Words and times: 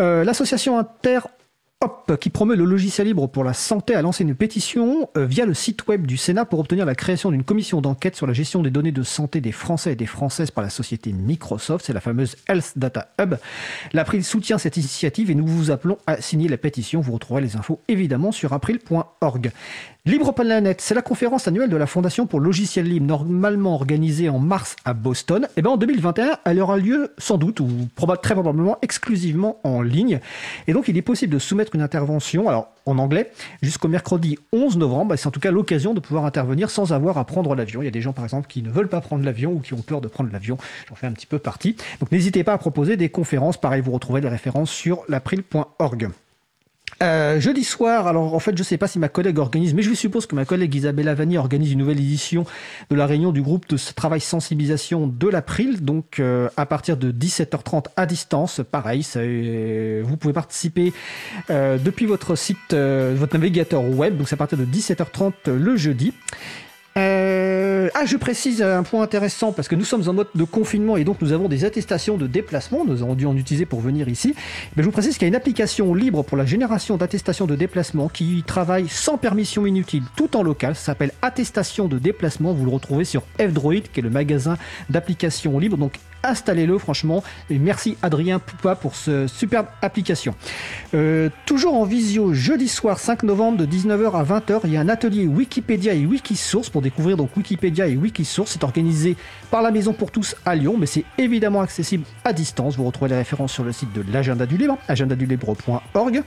Euh, 0.00 0.24
L'association 0.24 0.78
Inter 0.78 1.20
Hop, 1.82 2.18
qui 2.20 2.28
promeut 2.28 2.56
le 2.56 2.66
logiciel 2.66 3.06
libre 3.06 3.26
pour 3.26 3.42
la 3.42 3.54
santé, 3.54 3.94
a 3.94 4.02
lancé 4.02 4.22
une 4.22 4.34
pétition 4.34 5.08
euh, 5.16 5.24
via 5.24 5.46
le 5.46 5.54
site 5.54 5.88
web 5.88 6.06
du 6.06 6.18
Sénat 6.18 6.44
pour 6.44 6.58
obtenir 6.58 6.84
la 6.84 6.94
création 6.94 7.30
d'une 7.30 7.42
commission 7.42 7.80
d'enquête 7.80 8.16
sur 8.16 8.26
la 8.26 8.34
gestion 8.34 8.60
des 8.60 8.68
données 8.68 8.92
de 8.92 9.02
santé 9.02 9.40
des 9.40 9.50
Français 9.50 9.92
et 9.92 9.96
des 9.96 10.04
Françaises 10.04 10.50
par 10.50 10.62
la 10.62 10.68
société 10.68 11.10
Microsoft. 11.14 11.86
C'est 11.86 11.94
la 11.94 12.02
fameuse 12.02 12.36
Health 12.48 12.74
Data 12.76 13.08
Hub. 13.18 13.36
L'April 13.94 14.22
soutient 14.22 14.58
cette 14.58 14.76
initiative 14.76 15.30
et 15.30 15.34
nous 15.34 15.46
vous 15.46 15.70
appelons 15.70 15.96
à 16.06 16.20
signer 16.20 16.50
la 16.50 16.58
pétition. 16.58 17.00
Vous 17.00 17.12
retrouverez 17.12 17.40
les 17.40 17.56
infos 17.56 17.80
évidemment 17.88 18.30
sur 18.30 18.52
april.org. 18.52 19.50
Libre 20.06 20.32
Planète, 20.32 20.80
c'est 20.80 20.94
la 20.94 21.02
conférence 21.02 21.46
annuelle 21.46 21.68
de 21.68 21.76
la 21.76 21.86
Fondation 21.86 22.26
pour 22.26 22.40
logiciel 22.40 22.86
libre, 22.86 23.06
normalement 23.06 23.74
organisée 23.74 24.30
en 24.30 24.38
mars 24.38 24.76
à 24.86 24.94
Boston. 24.94 25.46
Et 25.58 25.62
bien 25.62 25.72
en 25.72 25.76
2021, 25.76 26.38
elle 26.46 26.58
aura 26.60 26.78
lieu 26.78 27.12
sans 27.18 27.36
doute 27.36 27.60
ou 27.60 27.68
très 28.22 28.34
probablement 28.34 28.78
exclusivement 28.80 29.60
en 29.62 29.82
ligne. 29.82 30.20
Et 30.66 30.72
donc 30.72 30.88
il 30.88 30.96
est 30.96 31.02
possible 31.02 31.34
de 31.34 31.38
soumettre 31.38 31.69
une 31.74 31.82
intervention, 31.82 32.48
alors 32.48 32.68
en 32.86 32.98
anglais, 32.98 33.30
jusqu'au 33.62 33.88
mercredi 33.88 34.38
11 34.52 34.78
novembre. 34.78 35.16
C'est 35.16 35.26
en 35.26 35.30
tout 35.30 35.40
cas 35.40 35.50
l'occasion 35.50 35.94
de 35.94 36.00
pouvoir 36.00 36.24
intervenir 36.24 36.70
sans 36.70 36.92
avoir 36.92 37.18
à 37.18 37.24
prendre 37.24 37.54
l'avion. 37.54 37.82
Il 37.82 37.84
y 37.84 37.88
a 37.88 37.92
des 37.92 38.00
gens 38.00 38.12
par 38.12 38.24
exemple 38.24 38.48
qui 38.48 38.62
ne 38.62 38.70
veulent 38.70 38.88
pas 38.88 39.00
prendre 39.00 39.24
l'avion 39.24 39.52
ou 39.52 39.60
qui 39.60 39.74
ont 39.74 39.82
peur 39.82 40.00
de 40.00 40.08
prendre 40.08 40.30
l'avion. 40.32 40.58
J'en 40.88 40.94
fais 40.94 41.06
un 41.06 41.12
petit 41.12 41.26
peu 41.26 41.38
partie. 41.38 41.76
Donc 42.00 42.12
n'hésitez 42.12 42.44
pas 42.44 42.52
à 42.52 42.58
proposer 42.58 42.96
des 42.96 43.08
conférences. 43.08 43.60
Pareil, 43.60 43.80
vous 43.80 43.92
retrouvez 43.92 44.20
les 44.20 44.28
références 44.28 44.70
sur 44.70 45.04
l'april.org. 45.08 46.10
Euh, 47.02 47.40
jeudi 47.40 47.64
soir, 47.64 48.06
alors 48.06 48.34
en 48.34 48.38
fait 48.40 48.56
je 48.58 48.62
sais 48.62 48.76
pas 48.76 48.86
si 48.86 48.98
ma 48.98 49.08
collègue 49.08 49.38
organise, 49.38 49.72
mais 49.72 49.80
je 49.80 49.94
suppose 49.94 50.26
que 50.26 50.34
ma 50.34 50.44
collègue 50.44 50.74
Isabelle 50.74 51.08
Vanni 51.14 51.38
organise 51.38 51.72
une 51.72 51.78
nouvelle 51.78 51.98
édition 51.98 52.44
de 52.90 52.96
la 52.96 53.06
réunion 53.06 53.32
du 53.32 53.40
groupe 53.40 53.66
de 53.70 53.78
travail 53.94 54.20
sensibilisation 54.20 55.06
de 55.06 55.28
l'April, 55.28 55.82
donc 55.82 56.20
euh, 56.20 56.50
à 56.58 56.66
partir 56.66 56.98
de 56.98 57.10
17h30 57.10 57.86
à 57.96 58.04
distance, 58.04 58.60
pareil, 58.70 59.02
ça, 59.02 59.20
euh, 59.20 60.02
vous 60.04 60.18
pouvez 60.18 60.34
participer 60.34 60.92
depuis 61.48 62.04
votre 62.04 62.36
site, 62.36 62.74
votre 62.74 63.34
navigateur 63.34 63.82
web, 63.82 64.18
donc 64.18 64.28
c'est 64.28 64.34
à 64.34 64.38
partir 64.38 64.58
de 64.58 64.66
17h30 64.66 65.50
le 65.50 65.76
jeudi. 65.76 66.12
Ah, 68.02 68.06
je 68.06 68.16
précise 68.16 68.62
un 68.62 68.82
point 68.82 69.02
intéressant 69.02 69.52
parce 69.52 69.68
que 69.68 69.74
nous 69.74 69.84
sommes 69.84 70.08
en 70.08 70.14
mode 70.14 70.28
de 70.34 70.44
confinement 70.44 70.96
et 70.96 71.04
donc 71.04 71.20
nous 71.20 71.32
avons 71.32 71.50
des 71.50 71.66
attestations 71.66 72.16
de 72.16 72.26
déplacement. 72.26 72.86
Nous 72.86 73.02
avons 73.02 73.14
dû 73.14 73.26
en 73.26 73.36
utiliser 73.36 73.66
pour 73.66 73.82
venir 73.82 74.08
ici. 74.08 74.34
Mais 74.74 74.82
je 74.82 74.86
vous 74.86 74.90
précise 74.90 75.18
qu'il 75.18 75.24
y 75.24 75.26
a 75.26 75.28
une 75.28 75.34
application 75.34 75.92
libre 75.92 76.22
pour 76.22 76.38
la 76.38 76.46
génération 76.46 76.96
d'attestations 76.96 77.44
de 77.44 77.56
déplacement 77.56 78.08
qui 78.08 78.42
travaille 78.46 78.88
sans 78.88 79.18
permission 79.18 79.66
inutile, 79.66 80.04
tout 80.16 80.34
en 80.34 80.42
local. 80.42 80.76
Ça 80.76 80.80
s'appelle 80.80 81.12
Attestation 81.20 81.88
de 81.88 81.98
déplacement. 81.98 82.54
Vous 82.54 82.64
le 82.64 82.70
retrouvez 82.70 83.04
sur 83.04 83.20
F-Droid, 83.38 83.82
qui 83.92 84.00
est 84.00 84.02
le 84.02 84.08
magasin 84.08 84.56
d'applications 84.88 85.58
libres. 85.58 85.76
Donc 85.76 85.98
installez-le 86.22 86.78
franchement. 86.78 87.22
Et 87.48 87.58
merci 87.58 87.96
Adrien 88.02 88.38
Poupa 88.38 88.74
pour 88.74 88.94
ce 88.94 89.26
superbe 89.26 89.66
application. 89.82 90.34
Euh, 90.94 91.28
toujours 91.46 91.74
en 91.74 91.84
visio, 91.84 92.32
jeudi 92.32 92.68
soir 92.68 92.98
5 92.98 93.22
novembre 93.22 93.58
de 93.58 93.66
19h 93.66 94.12
à 94.12 94.24
20h, 94.24 94.60
il 94.64 94.72
y 94.72 94.76
a 94.76 94.80
un 94.80 94.88
atelier 94.88 95.26
Wikipédia 95.26 95.94
et 95.94 96.06
Wikisource 96.06 96.70
pour 96.70 96.82
découvrir 96.82 97.16
donc 97.16 97.36
Wikipédia 97.36 97.86
et 97.86 97.96
Wikisource. 97.96 98.52
C'est 98.52 98.64
organisé 98.64 99.16
par 99.50 99.62
la 99.62 99.70
Maison 99.70 99.92
pour 99.92 100.10
tous 100.10 100.36
à 100.44 100.54
Lyon, 100.54 100.76
mais 100.78 100.86
c'est 100.86 101.04
évidemment 101.18 101.60
accessible 101.60 102.04
à 102.24 102.32
distance. 102.32 102.76
Vous 102.76 102.84
retrouvez 102.84 103.10
les 103.10 103.16
références 103.16 103.52
sur 103.52 103.64
le 103.64 103.72
site 103.72 103.92
de 103.92 104.04
l'agenda 104.12 104.46
du 104.46 104.56
libre, 104.56 104.78
agendadulibre.org. 104.88 106.22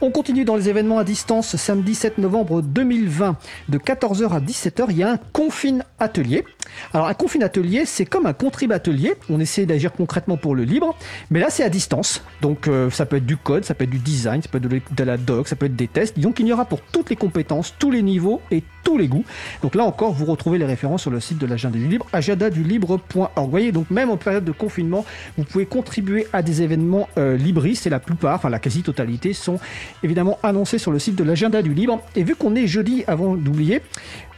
On 0.00 0.10
continue 0.10 0.44
dans 0.44 0.56
les 0.56 0.68
événements 0.68 0.98
à 0.98 1.04
distance 1.04 1.56
samedi 1.56 1.94
7 1.94 2.18
novembre 2.18 2.62
2020 2.62 3.36
de 3.68 3.78
14h 3.78 4.30
à 4.30 4.40
17h. 4.40 4.86
Il 4.90 4.98
y 4.98 5.02
a 5.02 5.10
un 5.10 5.16
confine 5.32 5.84
atelier. 5.98 6.44
Alors 6.92 7.08
un 7.08 7.14
confine 7.14 7.42
atelier, 7.42 7.84
c'est 7.84 8.04
comme 8.04 8.26
un 8.26 8.32
contrib 8.32 8.72
atelier. 8.72 9.14
On 9.30 9.40
essaie 9.40 9.66
d'agir 9.66 9.92
concrètement 9.92 10.36
pour 10.36 10.54
le 10.54 10.64
libre, 10.64 10.96
mais 11.30 11.40
là 11.40 11.50
c'est 11.50 11.64
à 11.64 11.68
distance. 11.68 12.22
Donc 12.42 12.68
euh, 12.68 12.90
ça 12.90 13.06
peut 13.06 13.16
être 13.16 13.26
du 13.26 13.36
code, 13.36 13.64
ça 13.64 13.74
peut 13.74 13.84
être 13.84 13.90
du 13.90 13.98
design, 13.98 14.42
ça 14.42 14.48
peut 14.48 14.58
être 14.58 14.94
de, 14.94 15.04
la 15.04 15.16
doc, 15.16 15.48
ça 15.48 15.56
peut 15.56 15.66
être 15.66 15.76
des 15.76 15.88
tests. 15.88 16.18
Donc 16.18 16.40
il 16.40 16.46
y 16.46 16.52
aura 16.52 16.64
pour 16.64 16.80
toutes 16.80 17.10
les 17.10 17.16
compétences, 17.16 17.74
tous 17.78 17.90
les 17.90 18.02
niveaux 18.02 18.40
et 18.50 18.62
tous 18.84 18.98
les 18.98 19.08
goûts. 19.08 19.24
Donc 19.62 19.74
là 19.74 19.84
encore, 19.84 20.12
vous 20.12 20.24
retrouvez 20.24 20.58
les 20.58 20.64
références 20.64 21.02
sur 21.02 21.10
le 21.10 21.20
site 21.20 21.38
de 21.38 21.46
l'agenda 21.46 21.78
du 21.78 21.86
libre, 21.86 22.06
agendadulibre.org. 22.12 23.30
Vous 23.36 23.50
voyez, 23.50 23.72
donc 23.72 23.90
même 23.90 24.10
en 24.10 24.16
période 24.16 24.44
de 24.44 24.52
confinement, 24.52 25.04
vous 25.36 25.44
pouvez 25.44 25.66
contribuer 25.66 26.26
à 26.32 26.42
des 26.42 26.62
événements 26.62 27.08
euh, 27.18 27.36
libristes 27.36 27.86
et 27.86 27.90
la 27.90 28.00
plupart, 28.00 28.36
enfin 28.36 28.50
la 28.50 28.58
quasi-totalité, 28.58 29.32
sont 29.38 29.58
évidemment 30.02 30.38
annoncés 30.42 30.78
sur 30.78 30.92
le 30.92 30.98
site 30.98 31.16
de 31.16 31.24
l'agenda 31.24 31.62
du 31.62 31.74
libre. 31.74 32.00
Et 32.16 32.22
vu 32.22 32.34
qu'on 32.34 32.54
est 32.54 32.66
jeudi, 32.66 33.04
avant 33.06 33.34
d'oublier, 33.34 33.82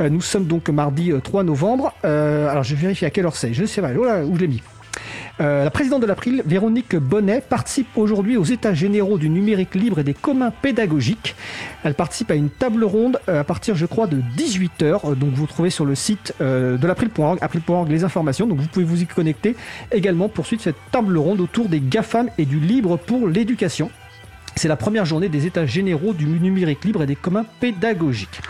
euh, 0.00 0.08
nous 0.08 0.20
sommes 0.20 0.46
donc 0.46 0.68
mardi 0.68 1.12
3 1.22 1.44
novembre. 1.44 1.92
Euh, 2.04 2.48
alors 2.48 2.62
je 2.62 2.74
vérifie 2.74 3.04
à 3.04 3.10
quelle 3.10 3.26
heure 3.26 3.36
c'est. 3.36 3.54
Je 3.54 3.64
sais 3.64 3.80
pas, 3.80 3.90
oh 3.96 4.06
où 4.26 4.36
je 4.36 4.40
l'ai 4.40 4.48
mis. 4.48 4.62
Euh, 5.40 5.64
la 5.64 5.70
présidente 5.70 6.02
de 6.02 6.06
l'April, 6.06 6.42
Véronique 6.46 6.96
Bonnet, 6.96 7.40
participe 7.40 7.96
aujourd'hui 7.96 8.36
aux 8.36 8.44
États 8.44 8.74
généraux 8.74 9.18
du 9.18 9.28
numérique 9.28 9.74
libre 9.74 10.00
et 10.00 10.04
des 10.04 10.14
communs 10.14 10.50
pédagogiques. 10.50 11.36
Elle 11.84 11.94
participe 11.94 12.30
à 12.30 12.34
une 12.34 12.50
table 12.50 12.84
ronde 12.84 13.20
euh, 13.28 13.40
à 13.40 13.44
partir, 13.44 13.76
je 13.76 13.86
crois, 13.86 14.06
de 14.06 14.20
18h. 14.36 15.14
Donc 15.14 15.30
vous 15.32 15.46
trouvez 15.46 15.70
sur 15.70 15.84
le 15.84 15.94
site 15.94 16.34
euh, 16.40 16.76
de 16.76 16.86
l'April.org, 16.86 17.38
April.org 17.40 17.90
les 17.90 18.04
informations. 18.04 18.46
Donc 18.46 18.58
vous 18.58 18.68
pouvez 18.68 18.84
vous 18.84 19.02
y 19.02 19.06
connecter 19.06 19.54
également 19.92 20.28
pour 20.28 20.46
suivre 20.46 20.62
cette 20.62 20.76
table 20.90 21.16
ronde 21.16 21.40
autour 21.40 21.68
des 21.68 21.80
GAFAM 21.80 22.30
et 22.36 22.44
du 22.44 22.58
libre 22.58 22.96
pour 22.96 23.28
l'éducation. 23.28 23.90
C'est 24.58 24.66
la 24.66 24.74
première 24.74 25.04
journée 25.04 25.28
des 25.28 25.46
États 25.46 25.66
généraux 25.66 26.12
du 26.12 26.26
numérique 26.26 26.84
libre 26.84 27.04
et 27.04 27.06
des 27.06 27.14
communs 27.14 27.44
pédagogiques. 27.60 28.40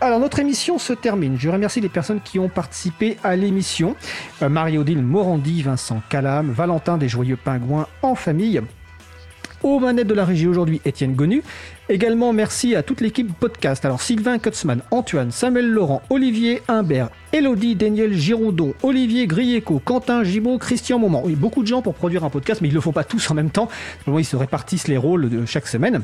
Alors 0.00 0.20
notre 0.20 0.38
émission 0.38 0.78
se 0.78 0.92
termine. 0.92 1.36
Je 1.36 1.48
remercie 1.48 1.80
les 1.80 1.88
personnes 1.88 2.20
qui 2.20 2.38
ont 2.38 2.48
participé 2.48 3.16
à 3.24 3.34
l'émission. 3.34 3.96
Euh, 4.42 4.48
Marie-Odile 4.48 5.02
Morandi, 5.02 5.62
Vincent 5.62 6.00
Calam, 6.10 6.52
Valentin 6.52 6.96
des 6.96 7.08
Joyeux 7.08 7.36
Pingouins 7.36 7.88
en 8.02 8.14
famille. 8.14 8.62
Aux 9.62 9.78
manettes 9.78 10.06
de 10.06 10.14
la 10.14 10.24
régie 10.24 10.46
aujourd'hui, 10.46 10.80
Étienne 10.84 11.14
Gonu. 11.14 11.42
Également 11.88 12.32
merci 12.32 12.74
à 12.74 12.82
toute 12.82 13.00
l'équipe 13.00 13.32
podcast. 13.38 13.84
Alors 13.84 14.02
Sylvain 14.02 14.38
Kutzmann, 14.38 14.82
Antoine, 14.90 15.30
Samuel 15.30 15.68
Laurent, 15.68 16.02
Olivier 16.10 16.60
Imbert, 16.66 17.10
Elodie, 17.32 17.76
Daniel 17.76 18.12
Girondon, 18.12 18.74
Olivier 18.82 19.28
Grieco, 19.28 19.80
Quentin 19.84 20.24
Gibaud, 20.24 20.58
Christian 20.58 20.98
Moment. 20.98 21.22
Oui, 21.24 21.36
beaucoup 21.36 21.62
de 21.62 21.68
gens 21.68 21.82
pour 21.82 21.94
produire 21.94 22.24
un 22.24 22.30
podcast, 22.30 22.60
mais 22.60 22.68
ils 22.68 22.72
ne 22.72 22.76
le 22.76 22.80
font 22.80 22.92
pas 22.92 23.04
tous 23.04 23.30
en 23.30 23.34
même 23.34 23.50
temps. 23.50 23.68
Ils 24.08 24.24
se 24.24 24.34
répartissent 24.34 24.88
les 24.88 24.96
rôles 24.96 25.30
de 25.30 25.46
chaque 25.46 25.68
semaine. 25.68 26.02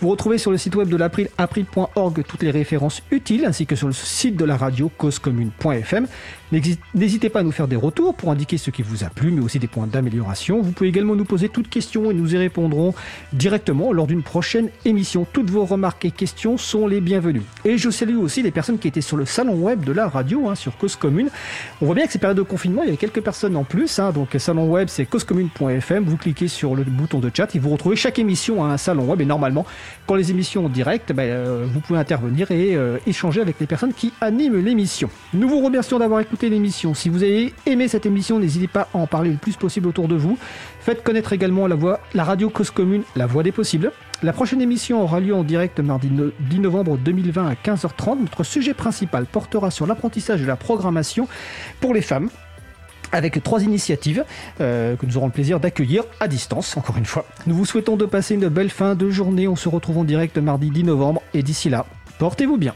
Vous 0.00 0.08
retrouvez 0.08 0.38
sur 0.38 0.52
le 0.52 0.56
site 0.56 0.76
web 0.76 0.88
de 0.88 0.96
l'April, 0.96 1.28
april.org, 1.36 2.22
toutes 2.28 2.42
les 2.44 2.52
références 2.52 3.02
utiles, 3.10 3.44
ainsi 3.44 3.66
que 3.66 3.74
sur 3.74 3.88
le 3.88 3.92
site 3.92 4.36
de 4.36 4.44
la 4.44 4.56
radio 4.56 4.88
causecommune.fm. 4.96 6.06
N'hésitez 6.94 7.30
pas 7.30 7.40
à 7.40 7.42
nous 7.42 7.50
faire 7.50 7.66
des 7.66 7.74
retours 7.74 8.14
pour 8.14 8.30
indiquer 8.30 8.58
ce 8.58 8.70
qui 8.70 8.82
vous 8.82 9.02
a 9.02 9.08
plu, 9.08 9.32
mais 9.32 9.42
aussi 9.42 9.58
des 9.58 9.66
points 9.66 9.88
d'amélioration. 9.88 10.60
Vous 10.62 10.70
pouvez 10.70 10.88
également 10.88 11.16
nous 11.16 11.24
poser 11.24 11.48
toutes 11.48 11.68
questions 11.68 12.12
et 12.12 12.14
nous 12.14 12.34
y 12.34 12.38
répondrons 12.38 12.93
directement 13.32 13.92
lors 13.92 14.06
d'une 14.06 14.22
prochaine 14.22 14.68
émission. 14.84 15.26
Toutes 15.32 15.50
vos 15.50 15.64
remarques 15.64 16.04
et 16.04 16.10
questions 16.10 16.56
sont 16.58 16.86
les 16.86 17.00
bienvenues. 17.00 17.42
Et 17.64 17.78
je 17.78 17.90
salue 17.90 18.16
aussi 18.16 18.42
les 18.42 18.50
personnes 18.50 18.78
qui 18.78 18.88
étaient 18.88 19.00
sur 19.00 19.16
le 19.16 19.24
salon 19.24 19.54
web 19.54 19.84
de 19.84 19.92
la 19.92 20.08
radio, 20.08 20.48
hein, 20.48 20.54
sur 20.54 20.76
Cause 20.76 20.96
Commune. 20.96 21.28
On 21.80 21.86
voit 21.86 21.94
bien 21.94 22.06
que 22.06 22.12
ces 22.12 22.18
périodes 22.18 22.38
de 22.38 22.42
confinement, 22.42 22.82
il 22.82 22.90
y 22.90 22.92
a 22.92 22.96
quelques 22.96 23.20
personnes 23.20 23.56
en 23.56 23.64
plus. 23.64 23.98
Hein, 23.98 24.12
donc, 24.12 24.30
salon 24.38 24.70
web, 24.70 24.88
c'est 24.88 25.06
causecommune.fm. 25.06 26.04
Vous 26.04 26.16
cliquez 26.16 26.48
sur 26.48 26.74
le 26.74 26.84
bouton 26.84 27.18
de 27.18 27.30
chat 27.34 27.54
et 27.54 27.58
vous 27.58 27.70
retrouvez 27.70 27.96
chaque 27.96 28.18
émission 28.18 28.64
à 28.64 28.68
un 28.68 28.76
salon 28.76 29.04
web. 29.04 29.20
Et 29.20 29.24
normalement, 29.24 29.66
quand 30.06 30.14
les 30.14 30.30
émissions 30.30 30.66
en 30.66 30.68
direct, 30.68 31.12
ben, 31.12 31.22
euh, 31.22 31.66
vous 31.72 31.80
pouvez 31.80 31.98
intervenir 31.98 32.50
et 32.50 32.76
euh, 32.76 32.98
échanger 33.06 33.40
avec 33.40 33.60
les 33.60 33.66
personnes 33.66 33.92
qui 33.92 34.12
animent 34.20 34.56
l'émission. 34.56 35.08
Nous 35.32 35.48
vous 35.48 35.60
remercions 35.60 35.98
d'avoir 35.98 36.20
écouté 36.20 36.48
l'émission. 36.48 36.94
Si 36.94 37.08
vous 37.08 37.22
avez 37.22 37.52
aimé 37.66 37.88
cette 37.88 38.06
émission, 38.06 38.38
n'hésitez 38.38 38.68
pas 38.68 38.88
à 38.94 38.98
en 38.98 39.06
parler 39.06 39.30
le 39.30 39.36
plus 39.36 39.56
possible 39.56 39.88
autour 39.88 40.08
de 40.08 40.16
vous. 40.16 40.38
Faites 40.80 41.02
connaître 41.02 41.32
également 41.32 41.66
la 41.66 41.76
voix, 41.76 42.00
la 42.12 42.24
radio 42.24 42.50
Cause 42.50 42.70
La 43.16 43.26
voix 43.26 43.42
des 43.42 43.52
possibles. 43.52 43.92
La 44.22 44.32
prochaine 44.32 44.60
émission 44.60 45.02
aura 45.02 45.20
lieu 45.20 45.34
en 45.34 45.44
direct 45.44 45.80
mardi 45.80 46.10
10 46.40 46.58
novembre 46.60 46.98
2020 46.98 47.48
à 47.48 47.54
15h30. 47.54 48.20
Notre 48.20 48.44
sujet 48.44 48.74
principal 48.74 49.26
portera 49.26 49.70
sur 49.70 49.86
l'apprentissage 49.86 50.40
de 50.40 50.46
la 50.46 50.56
programmation 50.56 51.28
pour 51.80 51.94
les 51.94 52.02
femmes 52.02 52.28
avec 53.12 53.42
trois 53.42 53.62
initiatives 53.62 54.24
euh, 54.60 54.96
que 54.96 55.06
nous 55.06 55.16
aurons 55.16 55.26
le 55.26 55.32
plaisir 55.32 55.60
d'accueillir 55.60 56.04
à 56.20 56.28
distance, 56.28 56.76
encore 56.76 56.96
une 56.96 57.06
fois. 57.06 57.24
Nous 57.46 57.54
vous 57.54 57.64
souhaitons 57.64 57.96
de 57.96 58.06
passer 58.06 58.34
une 58.34 58.48
belle 58.48 58.70
fin 58.70 58.94
de 58.94 59.08
journée. 59.08 59.46
On 59.46 59.56
se 59.56 59.68
retrouve 59.68 59.98
en 59.98 60.04
direct 60.04 60.36
mardi 60.38 60.70
10 60.70 60.84
novembre 60.84 61.22
et 61.32 61.42
d'ici 61.42 61.70
là, 61.70 61.86
portez-vous 62.18 62.56
bien. 62.56 62.74